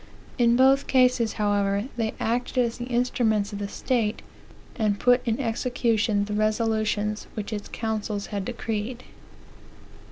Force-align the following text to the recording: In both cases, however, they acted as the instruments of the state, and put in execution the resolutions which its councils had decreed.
In 0.39 0.55
both 0.55 0.87
cases, 0.87 1.33
however, 1.33 1.83
they 1.95 2.15
acted 2.19 2.57
as 2.65 2.79
the 2.79 2.85
instruments 2.85 3.53
of 3.53 3.59
the 3.59 3.67
state, 3.67 4.23
and 4.75 4.99
put 4.99 5.21
in 5.27 5.39
execution 5.39 6.25
the 6.25 6.33
resolutions 6.33 7.27
which 7.35 7.53
its 7.53 7.69
councils 7.71 8.25
had 8.33 8.43
decreed. 8.43 9.03